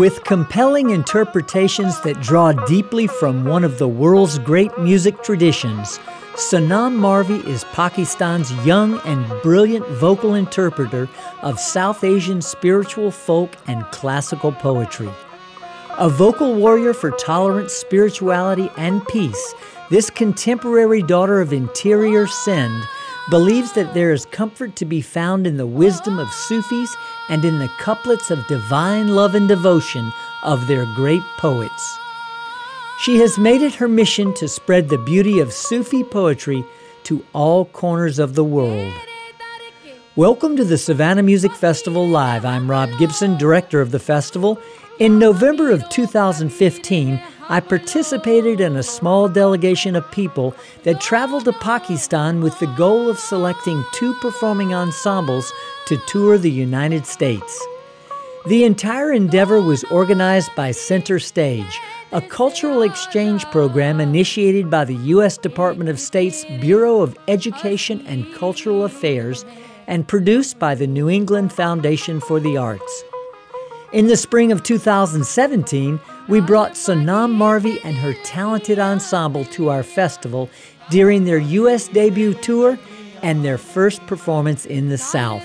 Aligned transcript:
With 0.00 0.24
compelling 0.24 0.88
interpretations 0.88 2.00
that 2.04 2.22
draw 2.22 2.52
deeply 2.52 3.06
from 3.06 3.44
one 3.44 3.64
of 3.64 3.76
the 3.76 3.86
world's 3.86 4.38
great 4.38 4.78
music 4.78 5.22
traditions, 5.22 5.98
Sanam 6.36 6.96
Marvi 6.96 7.46
is 7.46 7.64
Pakistan's 7.64 8.50
young 8.64 8.98
and 9.00 9.26
brilliant 9.42 9.86
vocal 9.88 10.32
interpreter 10.32 11.06
of 11.42 11.60
South 11.60 12.02
Asian 12.02 12.40
spiritual 12.40 13.10
folk 13.10 13.54
and 13.66 13.84
classical 13.90 14.52
poetry. 14.52 15.10
A 15.98 16.08
vocal 16.08 16.54
warrior 16.54 16.94
for 16.94 17.10
tolerance, 17.10 17.74
spirituality, 17.74 18.70
and 18.78 19.06
peace, 19.08 19.54
this 19.90 20.08
contemporary 20.08 21.02
daughter 21.02 21.42
of 21.42 21.52
interior 21.52 22.26
Sindh 22.26 22.86
believes 23.30 23.72
that 23.72 23.94
there 23.94 24.10
is 24.10 24.26
comfort 24.26 24.74
to 24.74 24.84
be 24.84 25.00
found 25.00 25.46
in 25.46 25.56
the 25.56 25.66
wisdom 25.66 26.18
of 26.18 26.32
Sufis 26.32 26.94
and 27.28 27.44
in 27.44 27.60
the 27.60 27.70
couplets 27.78 28.28
of 28.30 28.46
divine 28.48 29.14
love 29.14 29.36
and 29.36 29.46
devotion 29.46 30.12
of 30.42 30.66
their 30.66 30.84
great 30.96 31.22
poets. 31.38 31.98
She 32.98 33.18
has 33.20 33.38
made 33.38 33.62
it 33.62 33.76
her 33.76 33.86
mission 33.86 34.34
to 34.34 34.48
spread 34.48 34.88
the 34.88 34.98
beauty 34.98 35.38
of 35.38 35.52
Sufi 35.52 36.02
poetry 36.02 36.64
to 37.04 37.24
all 37.32 37.66
corners 37.66 38.18
of 38.18 38.34
the 38.34 38.44
world. 38.44 38.92
Welcome 40.16 40.56
to 40.56 40.64
the 40.64 40.76
Savannah 40.76 41.22
Music 41.22 41.52
Festival 41.52 42.08
Live. 42.08 42.44
I'm 42.44 42.68
Rob 42.68 42.90
Gibson, 42.98 43.38
director 43.38 43.80
of 43.80 43.92
the 43.92 44.00
festival. 44.00 44.60
In 44.98 45.20
November 45.20 45.70
of 45.70 45.88
2015, 45.88 47.22
I 47.50 47.58
participated 47.58 48.60
in 48.60 48.76
a 48.76 48.82
small 48.84 49.28
delegation 49.28 49.96
of 49.96 50.08
people 50.12 50.54
that 50.84 51.00
traveled 51.00 51.46
to 51.46 51.52
Pakistan 51.52 52.42
with 52.42 52.56
the 52.60 52.72
goal 52.76 53.10
of 53.10 53.18
selecting 53.18 53.84
two 53.92 54.14
performing 54.20 54.72
ensembles 54.72 55.52
to 55.86 55.96
tour 56.06 56.38
the 56.38 56.48
United 56.48 57.06
States. 57.06 57.66
The 58.46 58.62
entire 58.62 59.12
endeavor 59.12 59.60
was 59.60 59.82
organized 59.90 60.54
by 60.54 60.70
Center 60.70 61.18
Stage, 61.18 61.80
a 62.12 62.22
cultural 62.22 62.82
exchange 62.82 63.44
program 63.46 63.98
initiated 63.98 64.70
by 64.70 64.84
the 64.84 65.02
U.S. 65.14 65.36
Department 65.36 65.90
of 65.90 65.98
State's 65.98 66.44
Bureau 66.60 67.02
of 67.02 67.18
Education 67.26 68.06
and 68.06 68.32
Cultural 68.32 68.84
Affairs 68.84 69.44
and 69.88 70.06
produced 70.06 70.60
by 70.60 70.76
the 70.76 70.86
New 70.86 71.10
England 71.10 71.52
Foundation 71.52 72.20
for 72.20 72.38
the 72.38 72.56
Arts. 72.56 73.04
In 73.92 74.06
the 74.06 74.16
spring 74.16 74.52
of 74.52 74.62
2017, 74.62 75.98
we 76.30 76.40
brought 76.40 76.74
Sanam 76.74 77.34
Marvi 77.34 77.80
and 77.82 77.96
her 77.96 78.14
talented 78.22 78.78
ensemble 78.78 79.44
to 79.46 79.68
our 79.68 79.82
festival 79.82 80.48
during 80.88 81.24
their 81.24 81.38
U.S. 81.38 81.88
debut 81.88 82.34
tour 82.34 82.78
and 83.20 83.44
their 83.44 83.58
first 83.58 84.06
performance 84.06 84.64
in 84.64 84.90
the 84.90 84.96
South. 84.96 85.44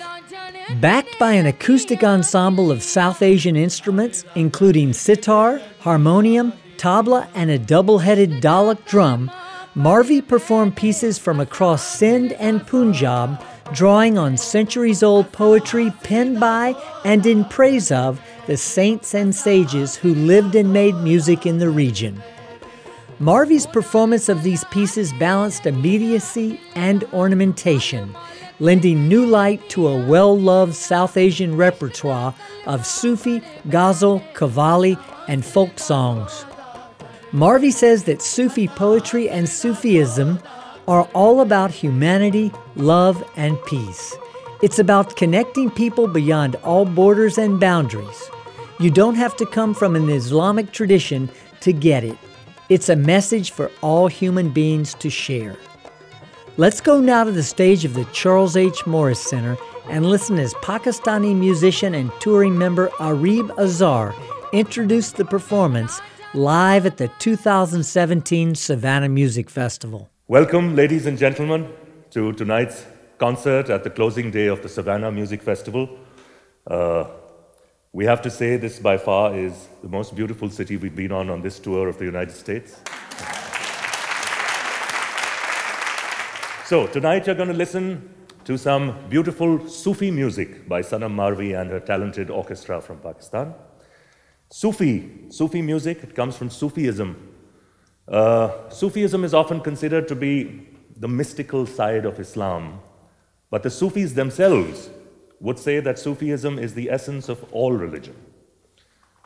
Backed 0.79 1.17
by 1.17 1.33
an 1.33 1.47
acoustic 1.47 2.03
ensemble 2.03 2.69
of 2.69 2.83
South 2.83 3.23
Asian 3.23 3.55
instruments, 3.55 4.25
including 4.35 4.93
sitar, 4.93 5.59
harmonium, 5.79 6.53
tabla, 6.77 7.27
and 7.33 7.49
a 7.49 7.57
double 7.57 7.97
headed 7.97 8.29
dholak 8.41 8.85
drum, 8.85 9.31
Marvi 9.75 10.21
performed 10.21 10.75
pieces 10.75 11.17
from 11.17 11.39
across 11.39 11.83
Sindh 11.83 12.33
and 12.33 12.65
Punjab, 12.65 13.43
drawing 13.73 14.19
on 14.19 14.37
centuries 14.37 15.01
old 15.01 15.31
poetry 15.31 15.91
penned 16.03 16.39
by 16.39 16.75
and 17.03 17.25
in 17.25 17.43
praise 17.45 17.91
of 17.91 18.21
the 18.47 18.57
saints 18.57 19.13
and 19.13 19.33
sages 19.33 19.95
who 19.95 20.13
lived 20.13 20.55
and 20.55 20.71
made 20.71 20.95
music 20.95 21.45
in 21.45 21.57
the 21.57 21.69
region. 21.69 22.21
Marvi's 23.19 23.65
performance 23.65 24.27
of 24.27 24.43
these 24.43 24.65
pieces 24.65 25.13
balanced 25.13 25.65
immediacy 25.65 26.59
and 26.75 27.03
ornamentation, 27.13 28.13
lending 28.59 29.07
new 29.07 29.25
light 29.25 29.67
to 29.69 29.87
a 29.87 30.05
well 30.05 30.37
loved 30.37 30.75
South 30.75 31.15
Asian 31.15 31.55
repertoire 31.55 32.35
of 32.65 32.85
Sufi, 32.85 33.41
ghazal, 33.69 34.21
qawwali, 34.33 35.01
and 35.27 35.45
folk 35.45 35.79
songs. 35.79 36.45
Marvi 37.31 37.71
says 37.71 38.03
that 38.03 38.21
Sufi 38.21 38.67
poetry 38.67 39.29
and 39.29 39.47
Sufism 39.47 40.39
are 40.87 41.09
all 41.13 41.41
about 41.41 41.71
humanity, 41.71 42.51
love, 42.75 43.23
and 43.35 43.57
peace. 43.65 44.15
It's 44.65 44.79
about 44.79 45.15
connecting 45.15 45.69
people 45.69 46.07
beyond 46.07 46.55
all 46.63 46.85
borders 46.85 47.37
and 47.37 47.59
boundaries. 47.59 48.31
You 48.79 48.89
don't 48.89 49.13
have 49.13 49.37
to 49.37 49.45
come 49.45 49.75
from 49.75 49.95
an 49.95 50.09
Islamic 50.09 50.71
tradition 50.71 51.29
to 51.59 51.71
get 51.71 52.03
it. 52.03 52.17
It's 52.69 52.89
a 52.89 52.95
message 52.95 53.51
for 53.51 53.69
all 53.83 54.07
human 54.07 54.49
beings 54.49 54.95
to 54.95 55.11
share. 55.11 55.55
Let's 56.57 56.81
go 56.81 56.99
now 56.99 57.25
to 57.25 57.31
the 57.31 57.43
stage 57.43 57.85
of 57.85 57.93
the 57.93 58.05
Charles 58.05 58.57
H. 58.57 58.87
Morris 58.87 59.21
Center 59.21 59.55
and 59.87 60.07
listen 60.07 60.39
as 60.39 60.55
Pakistani 60.55 61.35
musician 61.35 61.93
and 61.93 62.11
touring 62.19 62.57
member 62.57 62.87
Arieb 62.97 63.55
Azhar 63.59 64.15
introduced 64.51 65.17
the 65.17 65.25
performance 65.25 66.01
live 66.33 66.87
at 66.87 66.97
the 66.97 67.09
2017 67.19 68.55
Savannah 68.55 69.09
Music 69.09 69.47
Festival. 69.47 70.09
Welcome, 70.27 70.75
ladies 70.75 71.05
and 71.05 71.19
gentlemen, 71.19 71.71
to 72.09 72.33
tonight's 72.33 72.83
concert 73.17 73.69
at 73.69 73.83
the 73.83 73.89
closing 73.89 74.31
day 74.31 74.47
of 74.47 74.61
the 74.61 74.69
Savannah 74.69 75.11
Music 75.11 75.41
Festival. 75.41 75.89
Uh, 76.67 77.05
we 77.93 78.05
have 78.05 78.21
to 78.23 78.29
say 78.29 78.57
this 78.57 78.79
by 78.79 78.97
far 78.97 79.35
is 79.35 79.67
the 79.81 79.87
most 79.87 80.15
beautiful 80.15 80.49
city 80.49 80.75
we've 80.75 80.95
been 80.95 81.11
on 81.11 81.29
on 81.29 81.41
this 81.41 81.59
tour 81.59 81.87
of 81.87 81.97
the 81.97 82.05
United 82.05 82.35
States. 82.35 82.81
so, 86.65 86.87
tonight 86.87 87.25
you're 87.25 87.35
going 87.35 87.47
to 87.47 87.53
listen 87.53 88.13
to 88.43 88.57
some 88.57 88.95
beautiful 89.09 89.67
Sufi 89.67 90.11
music 90.11 90.67
by 90.67 90.81
Sanam 90.81 91.15
Marvi 91.15 91.59
and 91.59 91.69
her 91.71 91.79
talented 91.79 92.29
orchestra 92.29 92.81
from 92.81 92.99
Pakistan. 92.99 93.53
Sufi, 94.51 95.25
Sufi 95.29 95.61
music, 95.61 96.03
it 96.03 96.15
comes 96.15 96.37
from 96.37 96.49
Sufism. 96.49 97.15
Uh, 98.07 98.69
Sufism 98.69 99.23
is 99.23 99.33
often 99.33 99.61
considered 99.61 100.07
to 100.07 100.15
be 100.15 100.67
the 100.97 101.07
mystical 101.07 101.65
side 101.65 102.05
of 102.05 102.19
Islam, 102.19 102.79
but 103.55 103.63
the 103.63 103.69
Sufis 103.69 104.11
themselves 104.11 104.89
would 105.39 105.57
say 105.57 105.79
that 105.79 105.97
Sufism 105.97 106.59
is 106.59 106.73
the 106.73 106.91
essence 106.91 107.29
of 107.29 107.41
all 107.53 107.71
religion. 107.71 108.13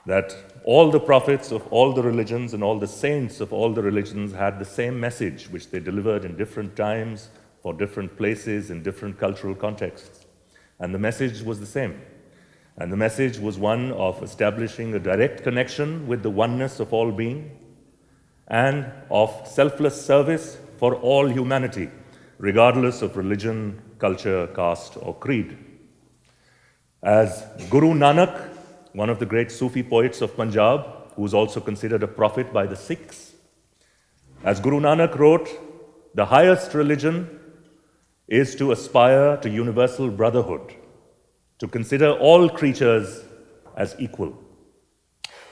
That 0.05 0.35
all 0.65 0.91
the 0.91 0.99
prophets 0.99 1.51
of 1.51 1.65
all 1.73 1.93
the 1.93 2.03
religions 2.03 2.53
and 2.53 2.63
all 2.63 2.77
the 2.77 2.85
saints 2.85 3.41
of 3.41 3.51
all 3.51 3.73
the 3.73 3.81
religions 3.81 4.31
had 4.31 4.59
the 4.59 4.65
same 4.65 4.99
message, 4.99 5.49
which 5.49 5.71
they 5.71 5.79
delivered 5.79 6.25
in 6.25 6.37
different 6.37 6.75
times, 6.75 7.29
for 7.63 7.73
different 7.73 8.15
places, 8.17 8.69
in 8.69 8.83
different 8.83 9.17
cultural 9.17 9.55
contexts. 9.55 10.27
And 10.77 10.93
the 10.93 10.99
message 10.99 11.41
was 11.41 11.59
the 11.59 11.65
same. 11.65 11.99
And 12.77 12.91
the 12.91 12.97
message 12.97 13.39
was 13.39 13.57
one 13.57 13.91
of 13.93 14.21
establishing 14.21 14.93
a 14.93 14.99
direct 14.99 15.41
connection 15.41 16.05
with 16.05 16.21
the 16.21 16.29
oneness 16.29 16.79
of 16.79 16.93
all 16.93 17.11
being 17.11 17.57
and 18.47 18.91
of 19.09 19.47
selfless 19.47 19.99
service 19.99 20.59
for 20.77 20.93
all 20.97 21.27
humanity, 21.27 21.89
regardless 22.37 23.01
of 23.01 23.17
religion, 23.17 23.81
culture, 23.99 24.47
caste, 24.47 24.97
or 25.01 25.13
creed. 25.15 25.57
As 27.03 27.45
Guru 27.69 27.93
Nanak, 27.93 28.49
one 28.93 29.09
of 29.09 29.19
the 29.19 29.25
great 29.25 29.51
Sufi 29.51 29.83
poets 29.83 30.21
of 30.21 30.35
Punjab, 30.35 31.13
who 31.15 31.25
is 31.25 31.33
also 31.33 31.59
considered 31.59 32.03
a 32.03 32.07
prophet 32.07 32.51
by 32.51 32.65
the 32.65 32.75
Sikhs, 32.75 33.33
as 34.43 34.59
Guru 34.59 34.79
Nanak 34.79 35.17
wrote, 35.17 35.49
the 36.15 36.25
highest 36.25 36.73
religion 36.73 37.39
is 38.27 38.55
to 38.55 38.71
aspire 38.71 39.37
to 39.37 39.49
universal 39.49 40.09
brotherhood, 40.09 40.75
to 41.59 41.67
consider 41.67 42.11
all 42.13 42.49
creatures 42.49 43.23
as 43.75 43.95
equal. 43.99 44.33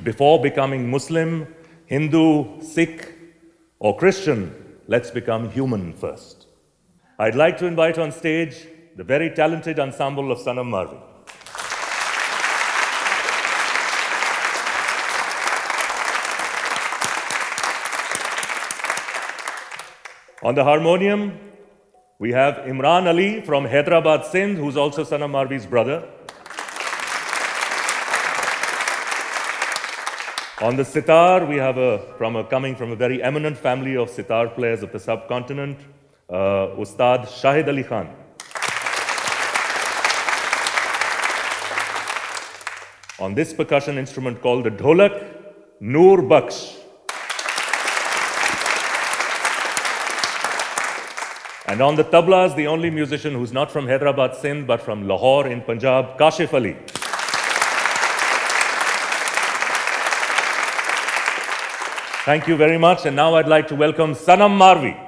Before 0.04 0.42
becoming 0.42 0.90
Muslim, 0.90 1.48
Hindu, 1.86 2.62
Sikh, 2.62 3.14
or 3.80 3.98
Christian, 3.98 4.54
let's 4.88 5.12
become 5.12 5.50
human 5.50 5.94
first. 5.94 6.47
I'd 7.20 7.34
like 7.34 7.58
to 7.58 7.66
invite 7.66 7.98
on 7.98 8.12
stage 8.12 8.68
the 8.96 9.04
very 9.04 9.32
talented 9.32 9.80
ensemble 9.80 10.32
of 10.32 10.38
Sanam 10.38 10.68
Marvi. 10.70 11.00
On 20.44 20.54
the 20.54 20.64
harmonium, 20.64 21.40
we 22.20 22.34
have 22.34 22.58
Imran 22.68 23.08
Ali 23.08 23.42
from 23.42 23.66
Hyderabad, 23.66 24.24
Sindh, 24.26 24.60
who's 24.60 24.78
also 24.78 25.04
Sanam 25.04 25.32
Marvi's 25.32 25.66
brother. 25.66 26.08
On 30.62 30.76
the 30.76 30.86
sitar, 30.86 31.46
we 31.46 31.56
have 31.56 31.80
a, 31.80 31.98
from 32.20 32.36
a, 32.36 32.44
coming 32.44 32.76
from 32.76 32.92
a 32.92 32.96
very 32.96 33.24
eminent 33.24 33.58
family 33.58 33.98
of 33.98 34.12
sitar 34.12 34.50
players 34.50 34.84
of 34.84 34.92
the 34.92 35.00
subcontinent, 35.00 35.80
uh, 36.30 36.76
Ustad 36.78 37.28
Shahid 37.28 37.68
Ali 37.68 37.84
Khan. 37.84 38.10
On 43.20 43.34
this 43.34 43.54
percussion 43.54 43.98
instrument 43.98 44.42
called 44.42 44.66
the 44.66 44.72
dholak, 44.72 45.14
Noor 45.80 46.18
Baksh. 46.22 46.76
And 51.68 51.82
on 51.82 51.96
the 51.96 52.04
tablas, 52.04 52.56
the 52.56 52.68
only 52.68 52.90
musician 52.90 53.34
who's 53.34 53.52
not 53.52 53.72
from 53.72 53.88
Hyderabad, 53.88 54.36
Sindh, 54.36 54.68
but 54.68 54.82
from 54.82 55.08
Lahore 55.08 55.48
in 55.48 55.62
Punjab, 55.62 56.18
Kashif 56.18 56.54
Ali. 56.54 56.78
Thank 62.24 62.48
you 62.48 62.56
very 62.58 62.78
much. 62.78 63.06
And 63.06 63.16
now 63.16 63.36
I'd 63.36 63.48
like 63.48 63.68
to 63.70 63.76
welcome 63.76 64.14
Sanam 64.14 64.58
Marvi. 64.58 65.07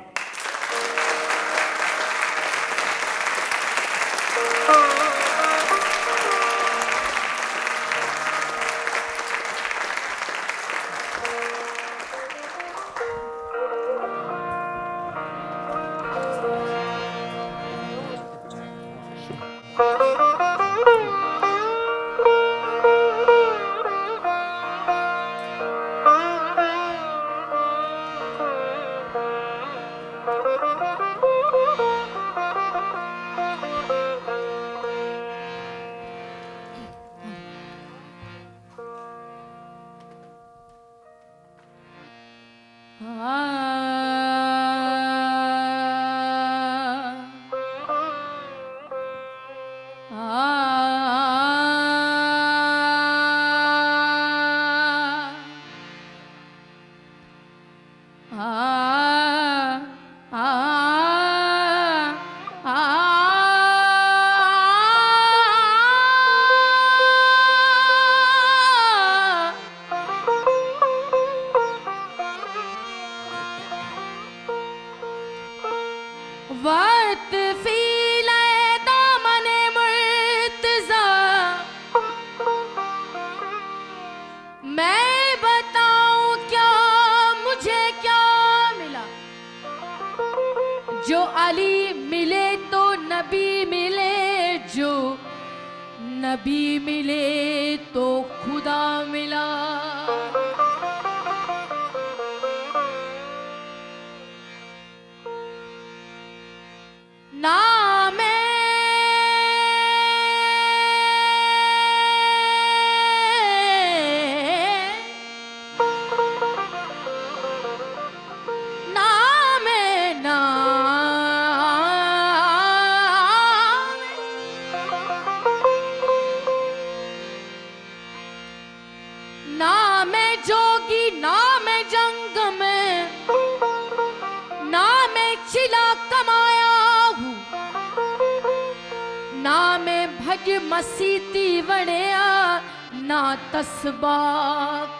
ਅੱਜ 140.49 140.63
ਮਸੀਤੀ 140.63 141.61
ਬਣਿਆ 141.61 142.61
ਨਾ 142.93 143.37
ਤਸਬਾ 143.53 144.13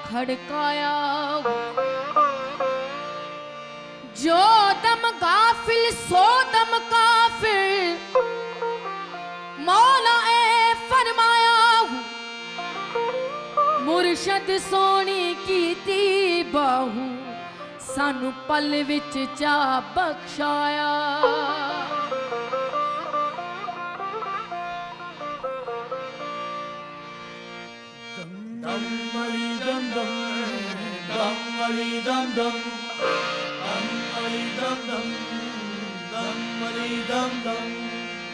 ਖੜਕਾਇਆ। 0.06 0.92
ਜੋ 4.16 4.42
ਦਮ 4.84 5.10
ਗਾਫਿਲ, 5.22 5.90
ਸੋ 6.10 6.26
ਦਮ 6.54 6.78
ਕਾਫਿਰ 6.92 7.98
ਮੌਲਾ 9.60 10.18
ਏ 10.32 10.74
ਫਰਮਾਇਆ 10.90 11.84
ਮੁਰਸ਼ਦ 13.82 14.58
ਸੋਣੀ 14.70 15.34
ਕੀਤੀ 15.48 16.44
ਬਾਹੂ। 16.44 17.10
ਸਾਨੂੰ 17.96 18.34
ਪਲ 18.48 18.84
ਵਿੱਚ 18.84 19.18
ਚਾ 19.40 19.80
ਬਖਸ਼ਾਇਆ। 19.96 20.90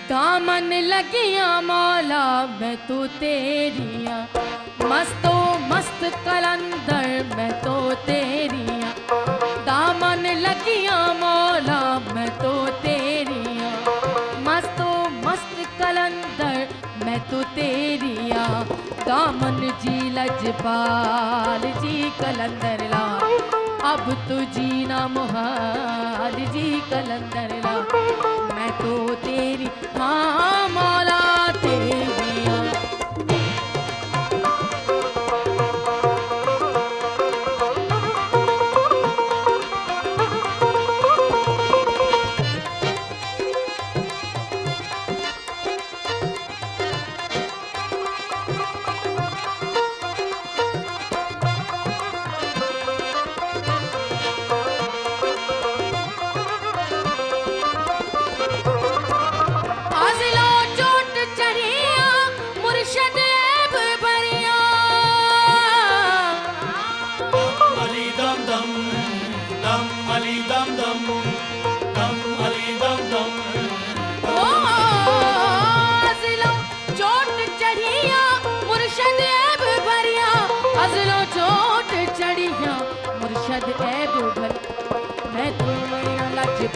दामन 0.09 0.73
लगिया 0.73 1.61
मौला, 1.61 2.25
मैं 2.45 2.87
तो 2.87 3.07
तेरिया। 3.07 4.17
मस्तो 4.81 5.33
मस्त 5.59 6.01
कलंदर, 6.03 7.07
मैं 7.37 7.51
तो 7.61 7.93
तेरिया। 7.93 8.91
दामन 9.65 10.23
लगिया 10.37 10.99
मौला, 11.13 11.81
मैं 12.13 12.29
तो 12.29 12.67
तेरी 12.67 13.14
मैं 17.15 17.23
तो 17.31 17.41
तेरिया 17.55 18.45
दामन 19.07 19.59
जी 19.83 20.09
लजपाल 20.15 21.61
जी 21.83 22.09
कलंदर 22.17 22.83
ला 22.93 23.03
अब 23.91 24.11
तो 24.29 24.39
जीना 24.57 24.99
मुहाल 25.15 26.35
जी 26.55 26.67
कलंदर 26.91 27.55
ला 27.65 27.73
मैं 28.51 28.69
तो 28.81 28.97
तेरी 29.23 29.69
हाँ 29.97 30.67
मौला 30.75 31.21
तेरिया 31.63 32.24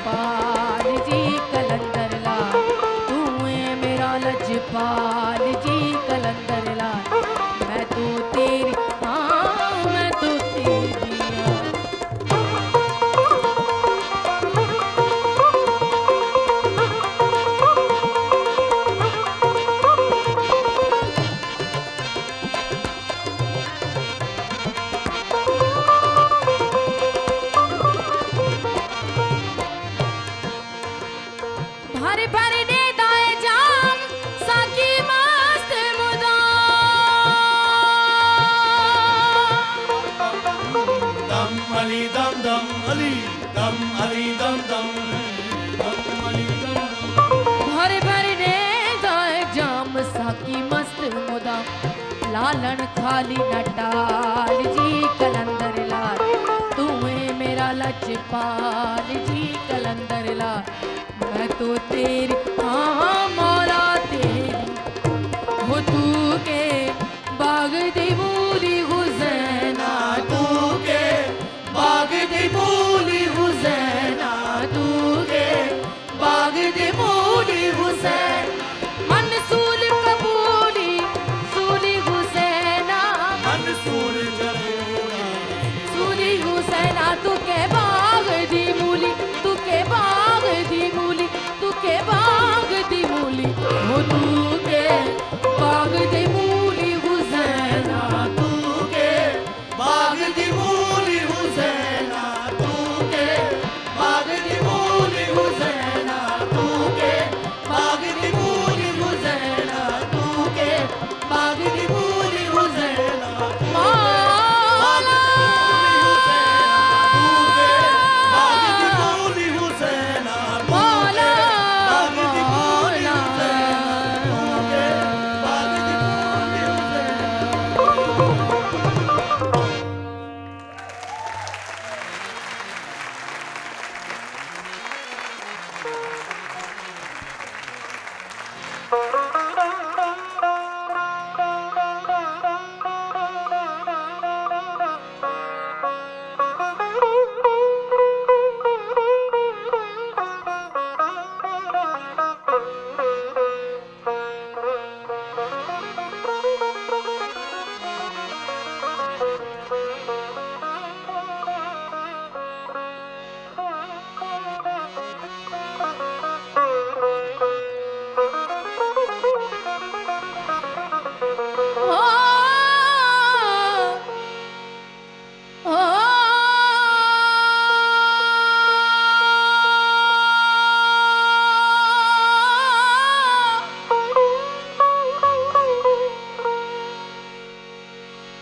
लजपाल 0.10 0.86
जी 1.08 1.22
कलंदर 1.52 2.14
ला 2.26 2.38
तू 3.10 3.18
मेरा 3.42 4.12
लजपाल 4.24 5.44
जी 5.66 5.78
कलंदर 6.08 6.49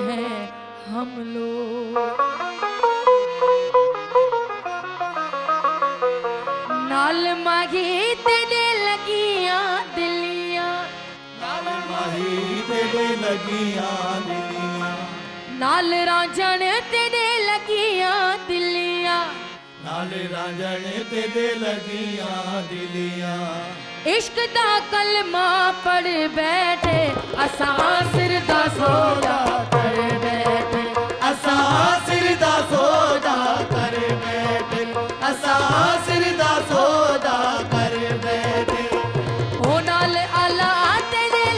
हैं 0.00 0.52
हम 0.86 1.10
लोग। 1.18 1.96
नाल 6.90 7.44
माही 7.44 8.14
तेरे 8.14 8.64
लगिया 8.86 9.84
दिलिया। 9.94 10.64
नाल 11.42 11.64
माही 11.90 12.60
तेरे 12.60 13.08
लगिया 13.16 13.90
दिलिया। 14.20 14.96
नाल 15.58 15.94
राजन 15.94 16.58
तेरे 16.90 17.26
लगिया 17.46 18.36
दिलिया। 18.48 19.24
नाल 19.84 20.10
राजन 20.32 20.90
तेरे 21.10 21.54
लगिया 21.54 22.60
दिलिया। 22.60 23.34
इश्क 24.06 24.38
दा 24.54 24.78
कलमा 24.78 25.70
पढ़ 25.70 26.06
बैठे 26.28 27.00
असां 27.36 28.12
सिर 28.12 28.40
दा 28.40 28.62
सौदा। 28.68 29.59
सिरदा 32.06 32.52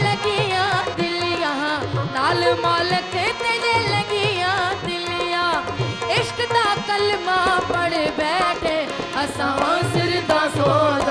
लगिया 0.03 0.65
दिलिया, 0.97 1.53
नाल 2.15 2.41
मालक 2.61 3.13
तेरे 3.13 3.75
लगिया 3.87 4.53
दिलिया। 4.85 5.45
इश्क 6.19 6.37
दा 6.53 6.65
कलमा 6.89 7.39
पढ़ 7.71 7.95
बैठे। 8.19 8.77
असा 9.23 9.49
सिरदा 9.93 10.41
सोदा 10.49 11.02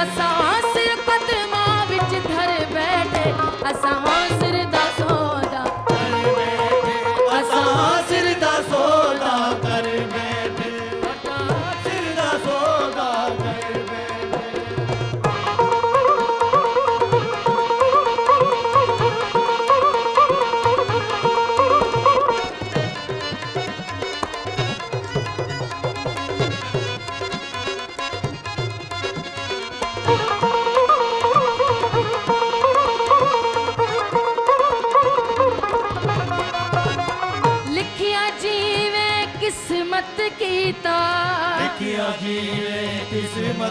असां 0.00 0.60
सिर 0.74 0.94
पद्रमा 1.06 1.62
विच 1.90 2.12
धर 2.26 2.52
बैठे 2.74 3.30
असां 3.70 3.96
सिर 4.40 4.57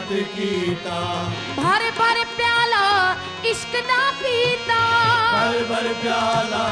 मत 0.08 0.28
कीता 0.36 1.00
भर 1.58 1.84
भर 1.98 2.24
प्याला 2.36 2.84
इश्क 3.50 3.74
दा 3.88 4.00
पीता। 4.20 4.78
भर 5.32 5.58
भर 5.70 5.88
प्याला 6.02 6.64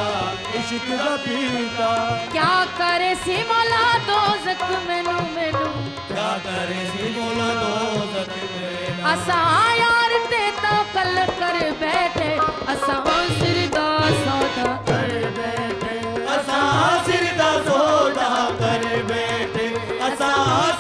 इश्क 0.59 0.87
दा 0.91 1.15
पीता। 1.25 1.89
क्या 2.31 2.53
करे 2.79 3.13
सी 3.23 3.35
मौला 3.49 3.83
दोजख 4.07 4.63
मेनू 4.87 5.17
मेनू। 5.35 5.65
क्या 6.11 6.29
करे 6.45 6.85
सी 6.93 7.11
मौला 7.17 7.49
दोजख 7.59 8.31
मेनू। 8.53 9.03
असा 9.11 9.41
यार 9.79 10.17
ते 10.31 10.43
तो 10.61 10.75
कल 10.95 11.23
कर 11.41 11.59
बैठे। 11.83 12.31
असा 12.75 12.97
सिर 13.41 13.59
दा 13.75 13.87
सौदा 14.23 14.71
कर 14.91 15.13
बैठे। 15.39 15.97
असा 16.37 16.61
सिर 17.07 17.27
दा 17.41 17.51
सौदा 17.67 18.31
कर 18.63 18.87
बैठे। 19.11 19.67
असा 20.09 20.31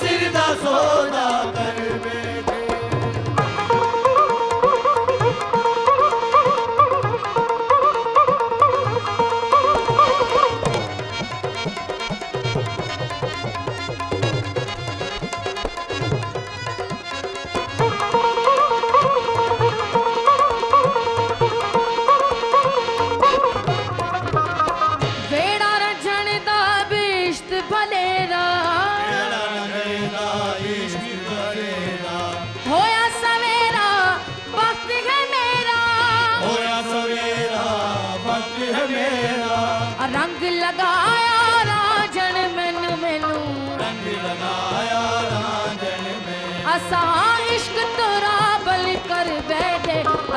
सिर 0.01 0.29
दा 0.37 0.47
सौदा 0.63 1.27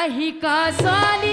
कहीं 0.00 0.32
का 0.42 0.58
सालिए 0.80 1.29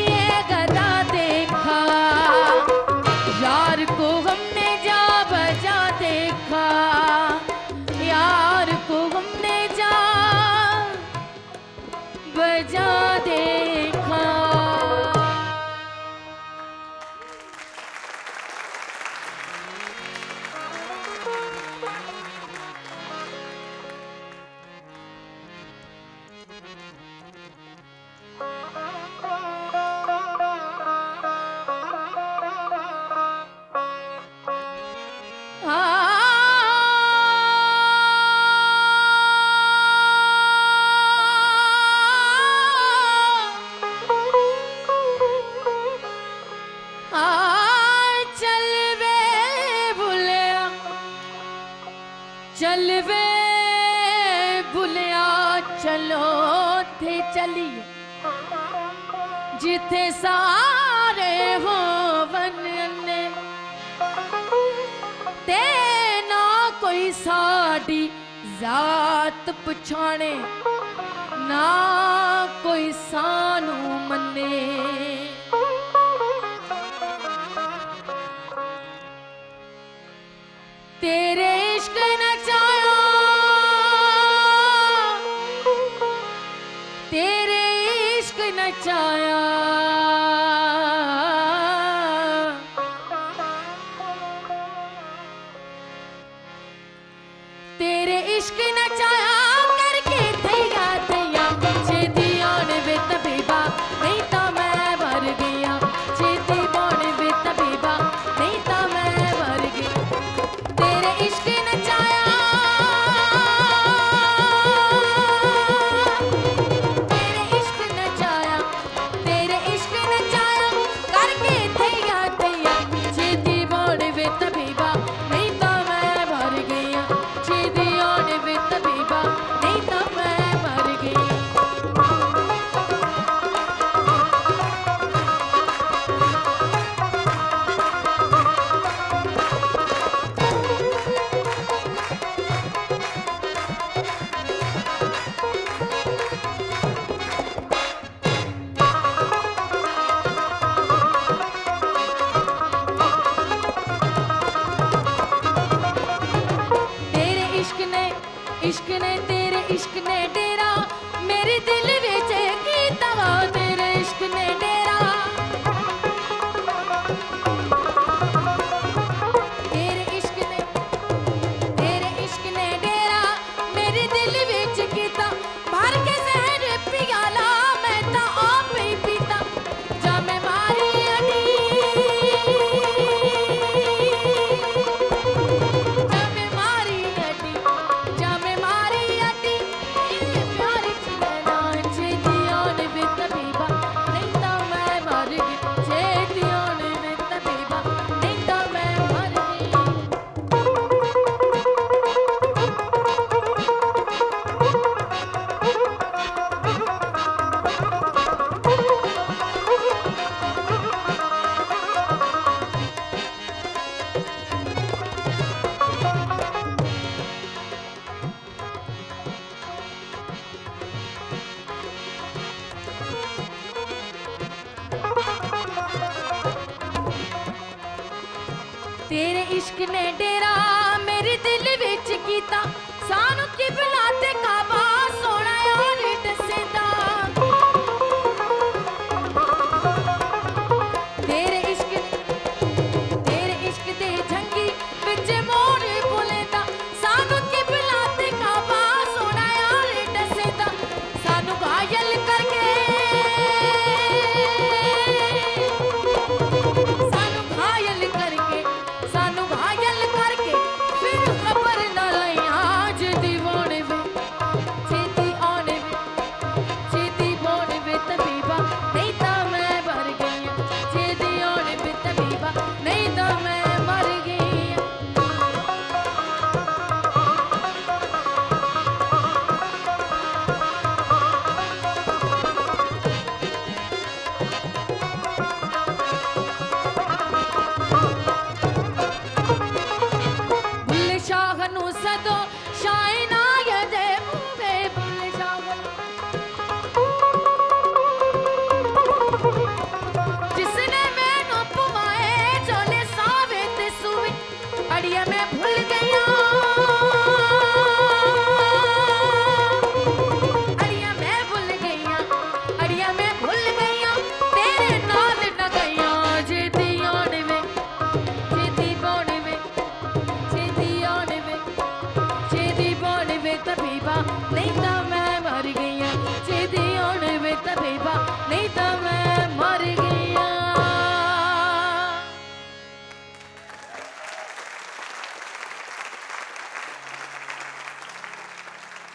നെടേ 229.99 230.38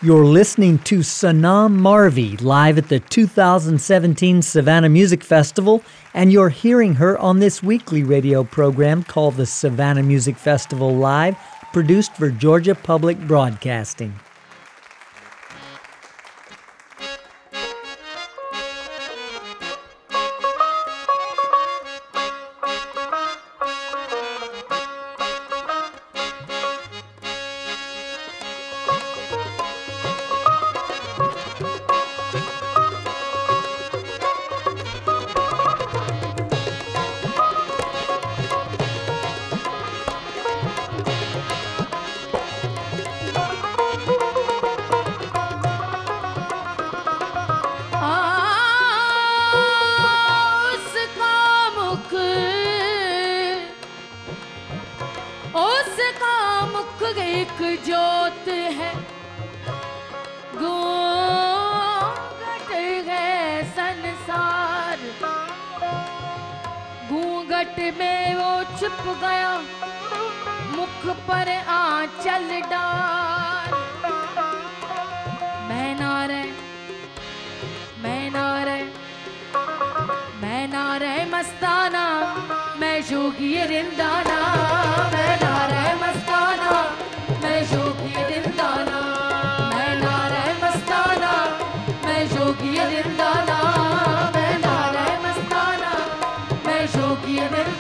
You're 0.04 0.26
listening 0.26 0.80
to 0.80 0.98
Sanam 0.98 1.80
Marvi 1.80 2.36
live 2.42 2.78
at 2.78 2.90
the 2.90 3.00
2017 3.00 4.42
Savannah 4.42 4.90
Music 4.90 5.24
Festival, 5.24 5.82
and 6.14 6.30
you're 6.30 6.50
hearing 6.50 6.96
her 6.96 7.18
on 7.20 7.40
this 7.40 7.64
weekly 7.64 8.04
radio 8.04 8.44
program 8.44 9.04
called 9.04 9.38
the 9.38 9.46
Savannah 9.46 10.04
Music 10.04 10.36
Festival 10.36 10.94
Live, 10.94 11.38
produced 11.72 12.18
for 12.18 12.30
Georgia 12.30 12.76
Public 12.76 13.18
Broadcasting. 13.18 14.14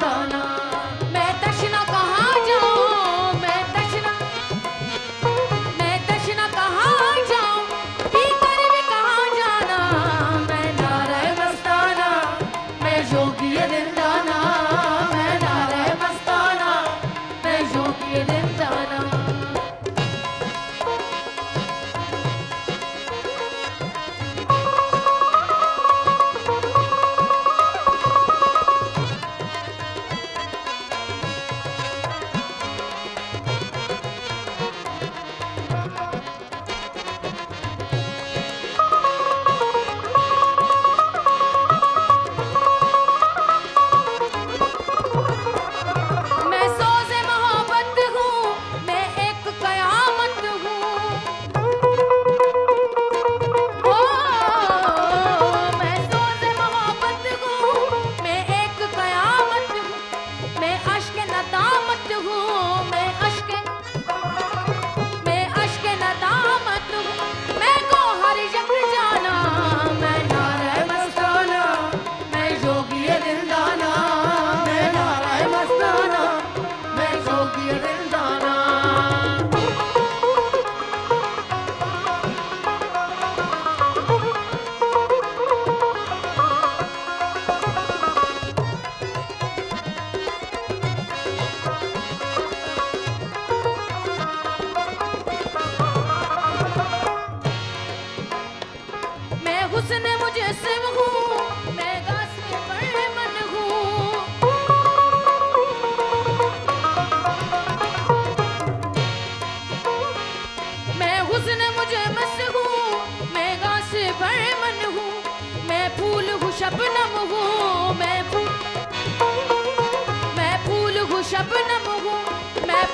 Santana. 0.03 0.42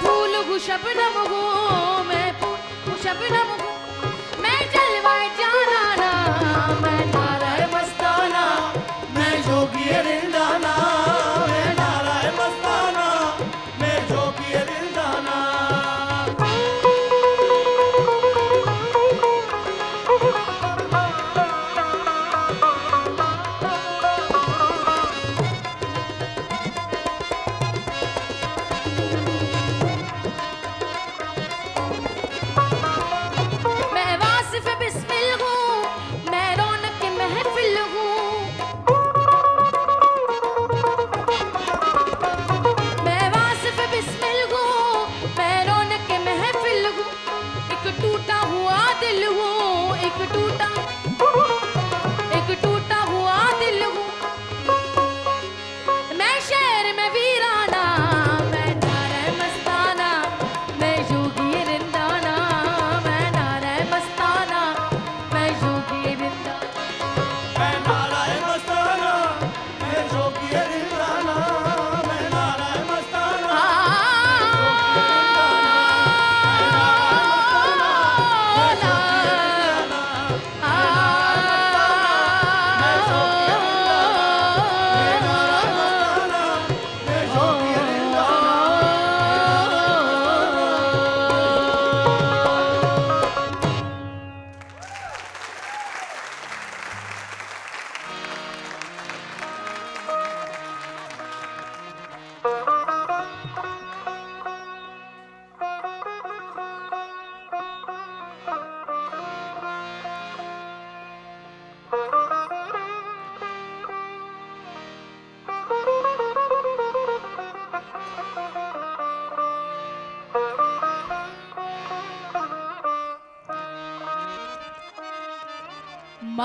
फूल 0.03 0.57
शबनम 0.67 1.17
हूँ 1.31 2.05
मैं 2.07 2.31
फूल 2.41 2.95
शबनम 3.03 3.51
हूँ 3.61 3.68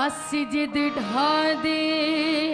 मस्जिद 0.05 0.75
ढा 0.97 1.53
दी। 1.53 2.44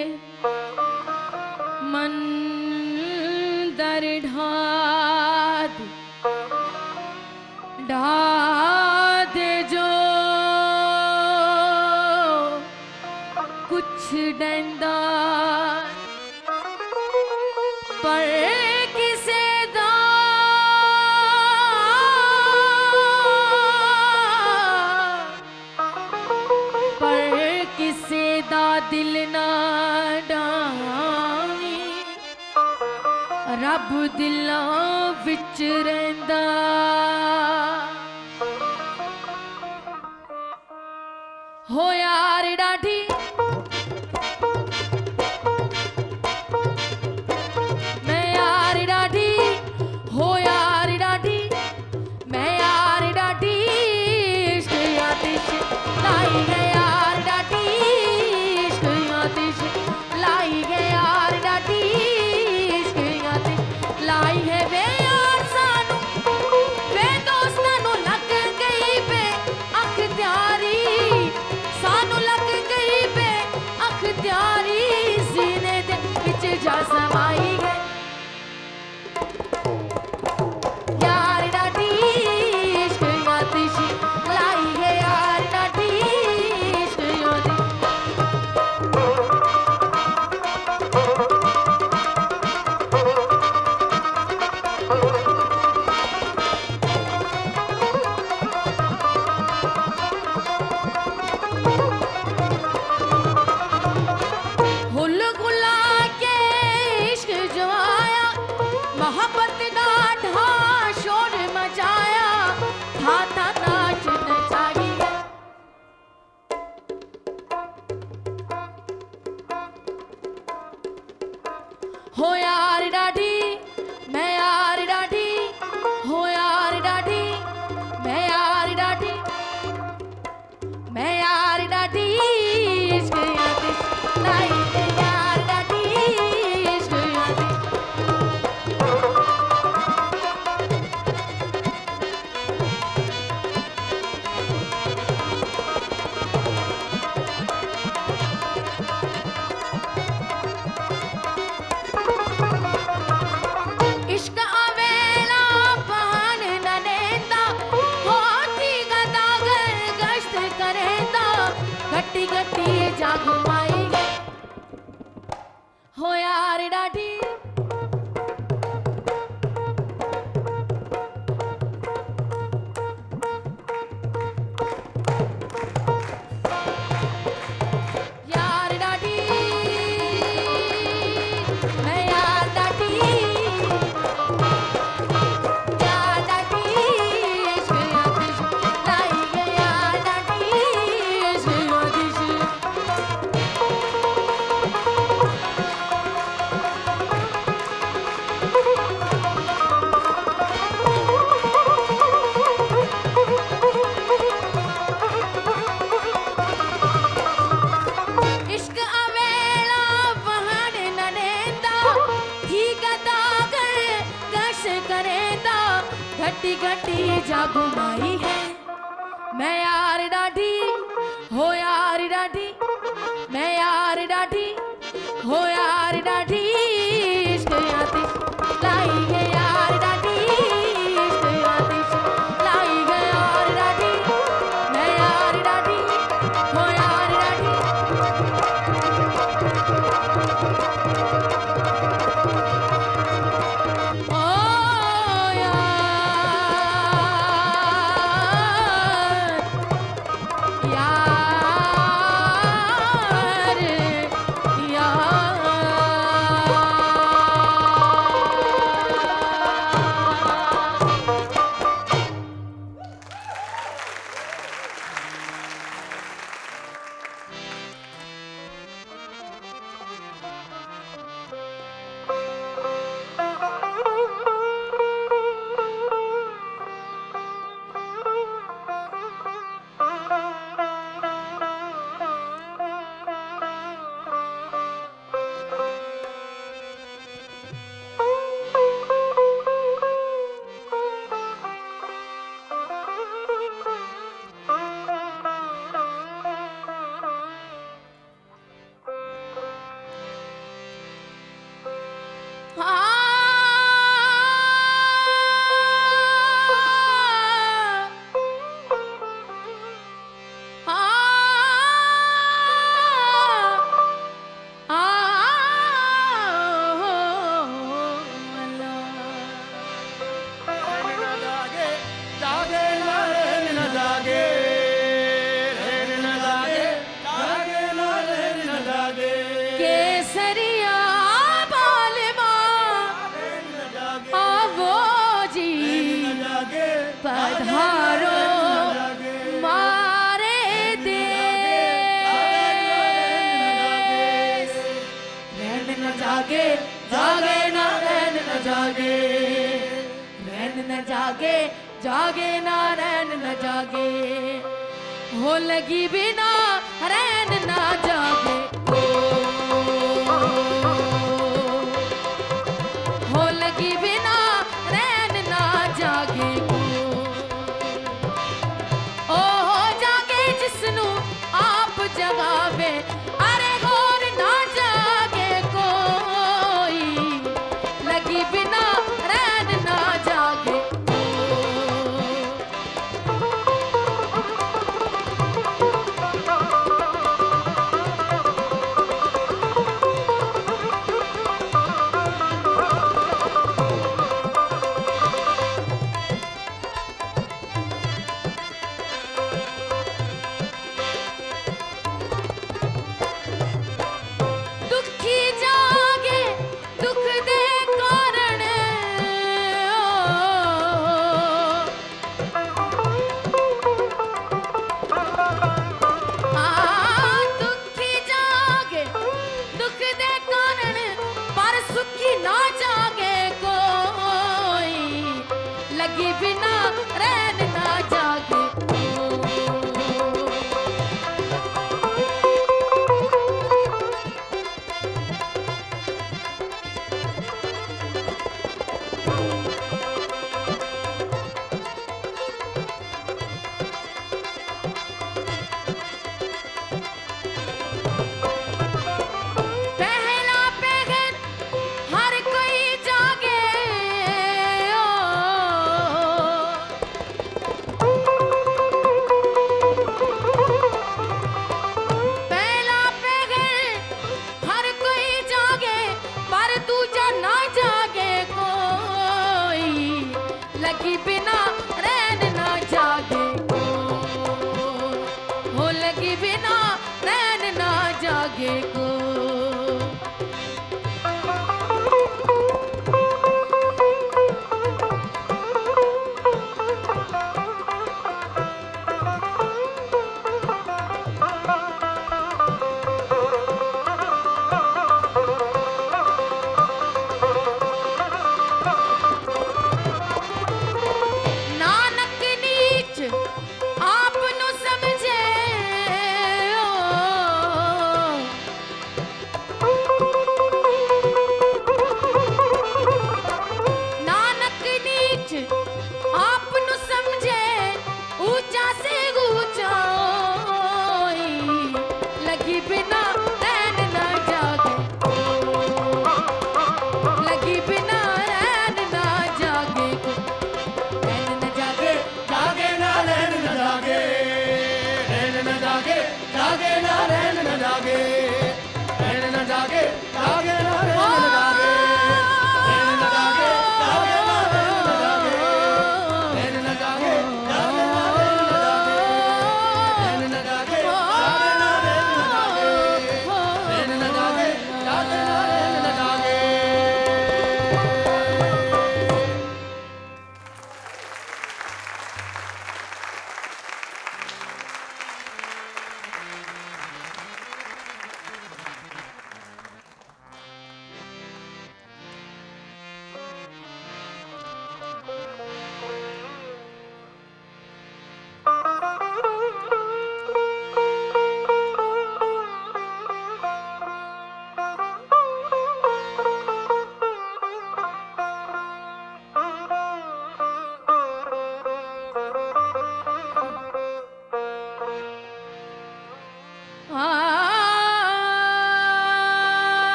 Ha! 302.58 302.81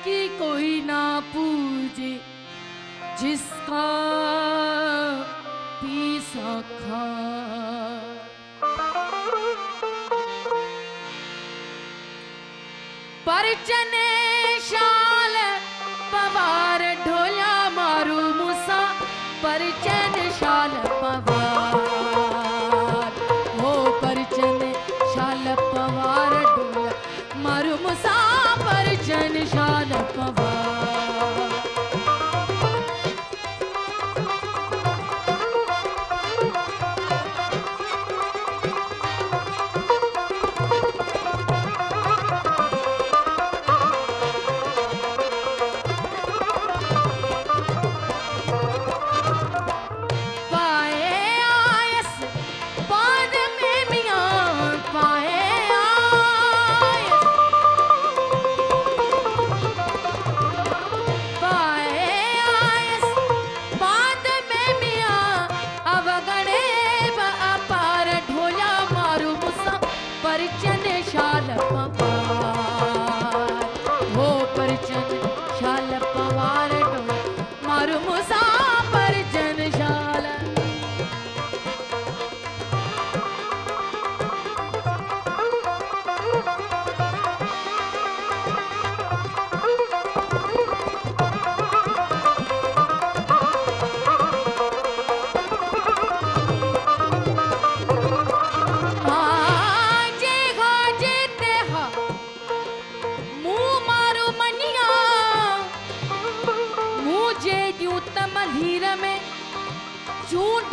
की 0.00 0.28
कोई 0.38 0.80
ना 0.82 1.02
पूजे, 1.26 2.12
जिसका 3.20 3.86
पीसा 5.80 6.60
खा। 6.70 7.04
परचने 13.26 14.08
शाल, 14.60 15.34
पवार 16.12 16.82
ढोला 17.06 17.54
मारू 17.70 18.20
मुसा 18.34 18.82
परचन 19.42 20.30
शाल, 20.30 20.70
पवार। 21.02 22.03
renovar. 30.24 30.93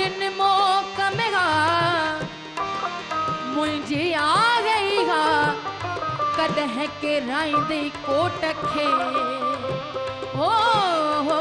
दिन 0.01 0.21
मोकम 0.35 1.17
मुंहिंजी 3.55 4.05
आ 4.13 4.59
गई 4.67 5.03
हा 5.09 5.25
कॾहिं 6.37 6.87
किराईंदी 7.01 7.81
कोट 8.07 8.45
खे। 8.61 8.87
हो 10.37 10.49
हो 11.27 11.39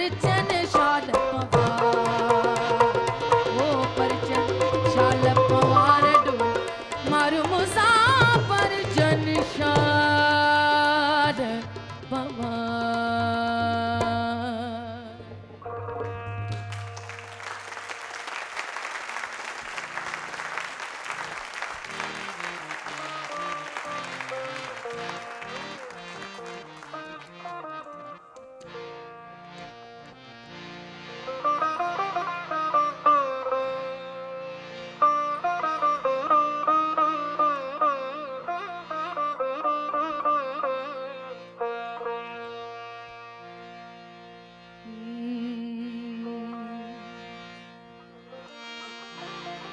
it's 0.00 0.24
an 0.24 0.49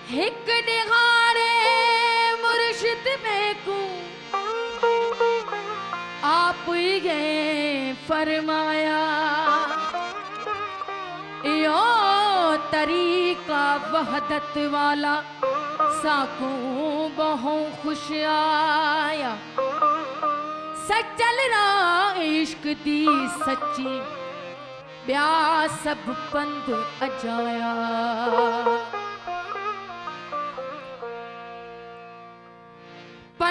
हिक 0.09 0.49
निहारे 0.65 1.53
मुर्शिद 2.41 3.07
में 3.23 3.55
को 3.63 3.79
आप 6.27 6.69
गए 7.03 7.93
फरमाया। 8.07 9.01
यो 11.45 11.81
तरीका 12.71 13.65
वहदत 13.91 14.57
वाला 14.73 15.15
साकू 15.99 16.53
बहु 17.17 17.57
खुश 17.81 18.11
आया। 18.29 19.35
सचल 20.87 21.47
रहा 21.49 22.13
इश्क 22.23 22.67
दी 22.83 23.05
सच्ची, 23.37 23.99
ब्याह 25.07 25.67
सब 25.83 26.09
पंध 26.33 26.73
अजाया। 27.01 27.73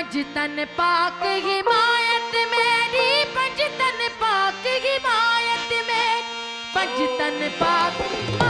पंजतन 0.07 0.65
पाक 0.79 1.23
हिमायत 1.45 2.35
मेरी 2.51 3.25
पंजतन 3.35 4.07
पाक 4.21 4.67
हिमायत 4.85 5.73
मेरी 5.89 6.23
पंजतन 6.75 7.49
पाक 7.61 8.46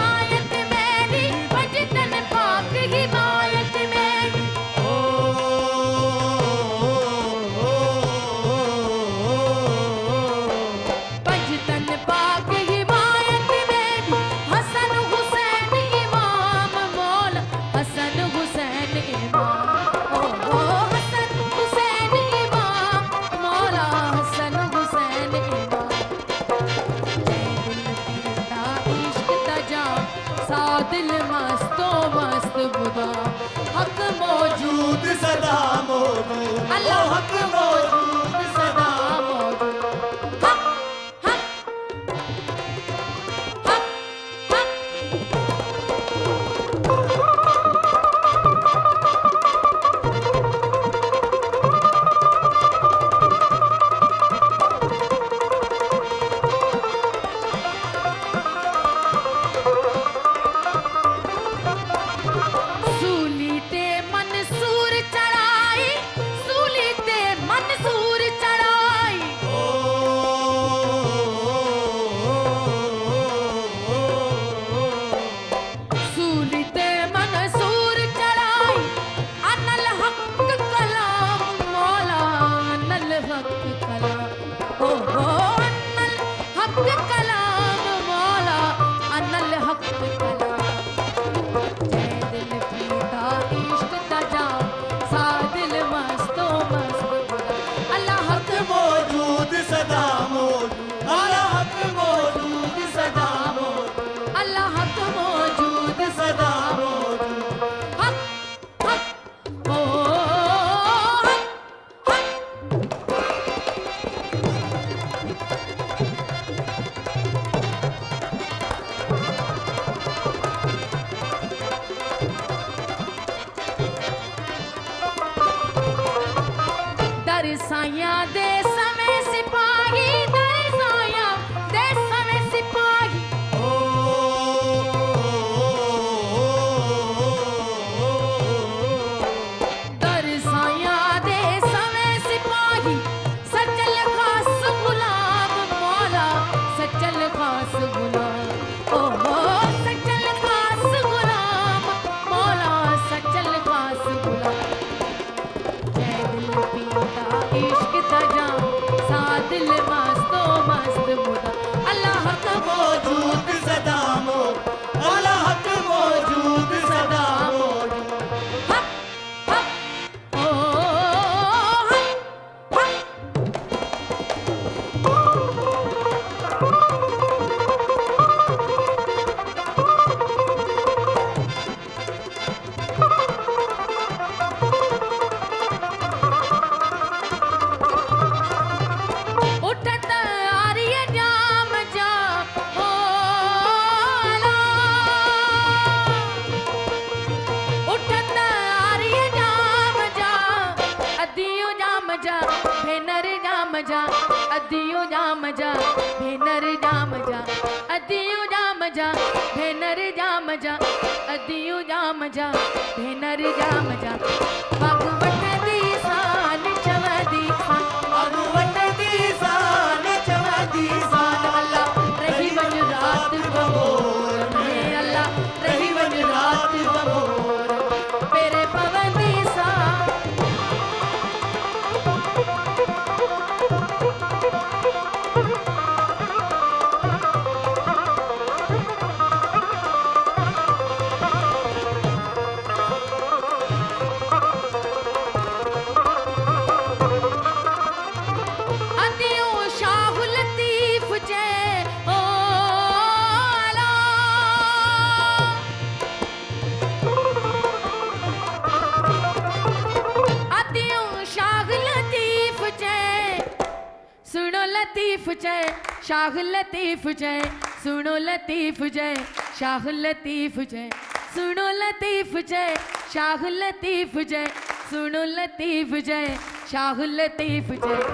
लतीफ 268.47 268.83
जय, 268.95 269.15
शाह 269.59 269.89
लतीफ 269.91 270.59
जय। 270.71 270.91
सुनो 271.35 271.67
लतीफ 271.79 272.37
जय, 272.49 272.77
शाह 273.13 273.47
लतीफ 273.49 274.17
जय। 274.19 274.47
सुनो 274.91 275.25
लतीफ 275.25 275.95
जय, 276.07 276.39
शाह 276.71 277.03
लतीफ 277.03 277.71
जय। 277.85 278.06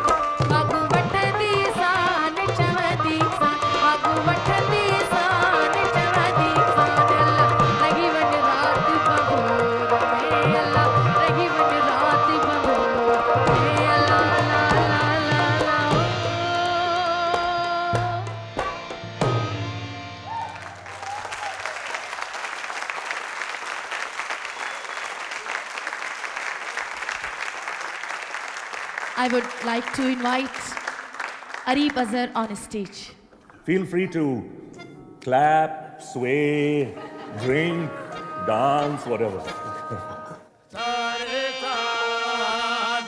like 29.72 29.90
to 29.94 30.04
invite 30.06 30.58
Arieb 31.70 31.96
Azhar 32.02 32.28
on 32.34 32.54
stage. 32.54 32.98
Feel 33.64 33.84
free 33.92 34.06
to 34.16 34.24
clap, 35.24 36.02
sway, 36.10 36.92
drink, 37.44 37.88
dance, 38.46 39.02
whatever. 39.06 39.40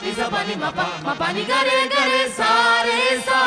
Nisa 0.01 0.25
pani 0.33 0.55
mapa, 0.63 0.85
mapani 1.05 1.43
gare 1.51 1.77
gare 1.93 2.21
sare 2.37 3.01
sa. 3.27 3.39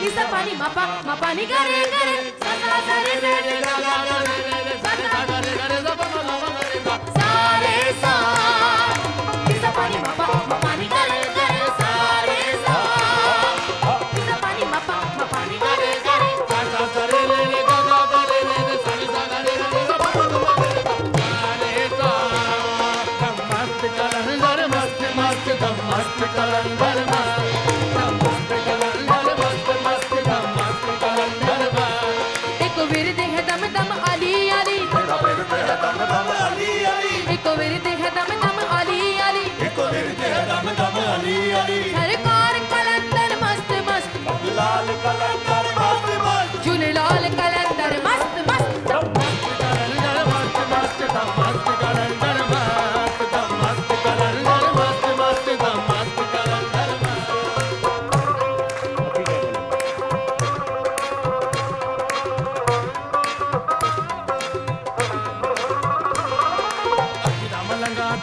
Nisa 0.00 0.24
pani 0.32 0.54
mapa, 0.62 0.84
mapani 1.08 1.44
gare 1.52 1.80
gare 1.94 2.16
sa 2.42 2.50
sa 2.62 2.78
sa 2.88 2.96
re 3.06 3.14
re 3.24 3.34
re 3.46 3.56
la 3.66 3.74
la 3.86 3.94
la 4.08 4.16
re 4.28 4.36
re 4.48 4.58
re 4.66 4.74
sa 4.84 4.92
sa 5.14 5.20
sa 5.30 5.36
re 5.44 5.52
re 5.60 5.66
re 5.72 5.78
sa 5.86 5.92
pa 6.00 6.06
ma 6.14 6.20
ma 6.30 6.36
ma 6.42 6.62
re 6.70 6.78
sa 6.86 6.94
sare 7.18 7.76
sa. 8.02 8.14
Nisa 9.48 9.70
pani 9.78 9.98
mapa, 10.06 10.26
mapani 10.50 10.75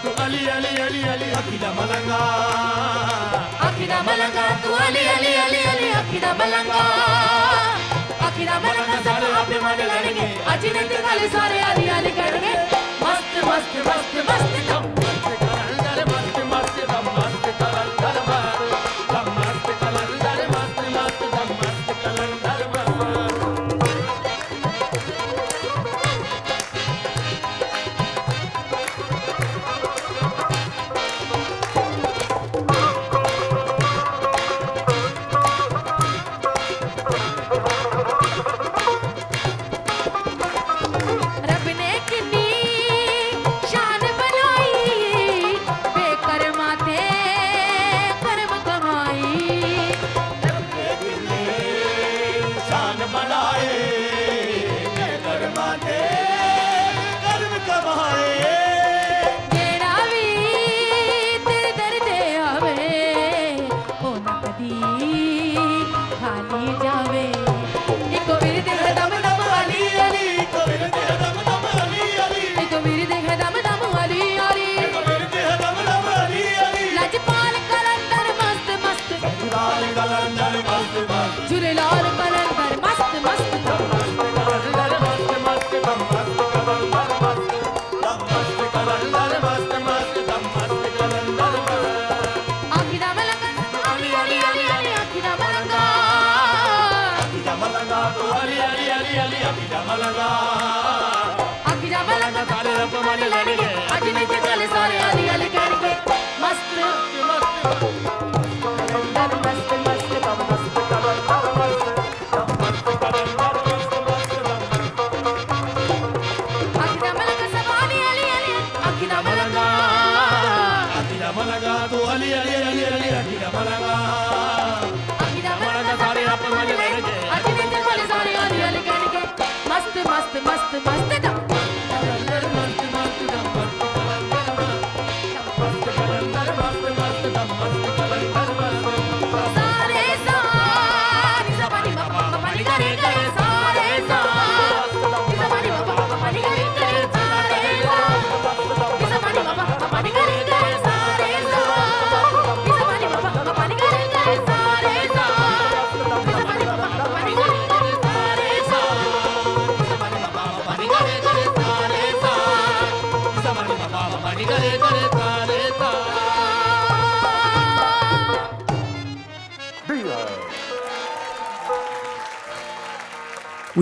tu 0.04 0.12
ali 0.24 0.42
ali 0.56 0.72
ali 0.86 1.02
ali 1.14 1.28
akida 1.40 1.70
malanga 1.78 2.18
akida 3.68 3.98
malanga 4.08 4.46
tu 4.64 4.72
ali 4.86 5.04
ali 5.16 5.32
ali 5.44 5.60
ali 5.74 5.88
akida 6.00 6.32
malanga 6.40 6.80
akida 8.28 8.56
malanga 8.66 8.98
sab 9.06 9.24
aapne 9.30 9.58
mane 9.66 9.86
ladenge 9.92 10.28
aji 10.54 10.70
ne 10.76 10.84
te 10.92 10.98
khali 11.06 11.28
sare 11.36 11.60
ali 11.70 11.86
ali 12.00 12.12
karenge 12.20 12.54
mast 13.06 13.34
mast 13.50 13.74
mast 13.88 14.14
mast 14.30 14.54
dum 14.70 15.03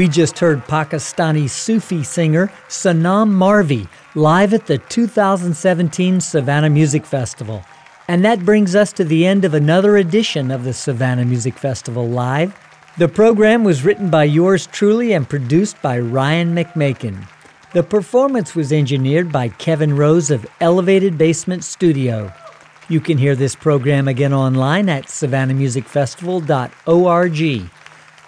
We 0.01 0.07
just 0.07 0.39
heard 0.39 0.65
Pakistani 0.65 1.47
Sufi 1.47 2.03
singer 2.03 2.51
Sanam 2.69 3.29
Marvi 3.29 3.87
live 4.15 4.51
at 4.51 4.65
the 4.65 4.79
2017 4.79 6.19
Savannah 6.19 6.71
Music 6.71 7.05
Festival. 7.05 7.63
And 8.07 8.25
that 8.25 8.43
brings 8.43 8.75
us 8.75 8.91
to 8.93 9.03
the 9.03 9.27
end 9.27 9.45
of 9.45 9.53
another 9.53 9.97
edition 9.97 10.49
of 10.49 10.63
the 10.63 10.73
Savannah 10.73 11.25
Music 11.25 11.55
Festival 11.55 12.09
Live. 12.09 12.59
The 12.97 13.09
program 13.09 13.63
was 13.63 13.83
written 13.83 14.09
by 14.09 14.23
yours 14.23 14.65
truly 14.65 15.13
and 15.13 15.29
produced 15.29 15.79
by 15.83 15.99
Ryan 15.99 16.55
McMakin. 16.55 17.27
The 17.73 17.83
performance 17.83 18.55
was 18.55 18.73
engineered 18.73 19.31
by 19.31 19.49
Kevin 19.49 19.95
Rose 19.95 20.31
of 20.31 20.47
Elevated 20.59 21.15
Basement 21.15 21.63
Studio. 21.63 22.33
You 22.89 23.01
can 23.01 23.19
hear 23.19 23.35
this 23.35 23.53
program 23.53 24.07
again 24.07 24.33
online 24.33 24.89
at 24.89 25.05
savannahmusicfestival.org. 25.05 27.69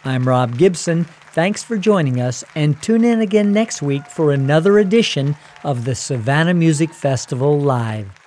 I'm 0.05 0.27
Rob 0.27 0.57
Gibson, 0.57 1.05
Thanks 1.33 1.63
for 1.63 1.79
joining 1.79 2.21
us, 2.21 2.43
and 2.53 2.79
tune 2.83 3.03
in 3.03 3.19
again 3.19 3.51
next 3.51 3.81
week 3.81 4.05
for 4.05 4.31
another 4.31 4.77
edition 4.77 5.35
of 5.63 5.83
the 5.83 5.95
Savannah 5.95 6.53
Music 6.53 6.93
Festival 6.93 7.59
Live. 7.59 8.22